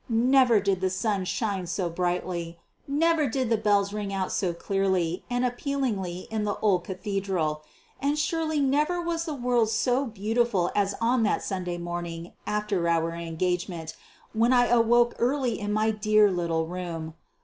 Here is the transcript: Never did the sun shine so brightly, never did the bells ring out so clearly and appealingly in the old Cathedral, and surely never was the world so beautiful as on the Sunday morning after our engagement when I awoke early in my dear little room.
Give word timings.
Never 0.09 0.59
did 0.59 0.81
the 0.81 0.89
sun 0.89 1.25
shine 1.25 1.67
so 1.67 1.87
brightly, 1.87 2.57
never 2.87 3.29
did 3.29 3.51
the 3.51 3.55
bells 3.57 3.93
ring 3.93 4.11
out 4.11 4.31
so 4.31 4.51
clearly 4.51 5.23
and 5.29 5.45
appealingly 5.45 6.21
in 6.31 6.43
the 6.43 6.55
old 6.57 6.83
Cathedral, 6.85 7.61
and 8.01 8.17
surely 8.17 8.59
never 8.59 8.99
was 8.99 9.25
the 9.25 9.35
world 9.35 9.69
so 9.69 10.05
beautiful 10.07 10.71
as 10.75 10.95
on 10.99 11.21
the 11.21 11.37
Sunday 11.37 11.77
morning 11.77 12.33
after 12.47 12.89
our 12.89 13.11
engagement 13.11 13.93
when 14.33 14.51
I 14.51 14.65
awoke 14.69 15.13
early 15.19 15.59
in 15.59 15.71
my 15.71 15.91
dear 15.91 16.31
little 16.31 16.65
room. 16.65 17.13